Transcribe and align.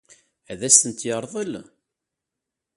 Ad 0.51 0.61
asent-t-yeṛḍel? 0.67 1.53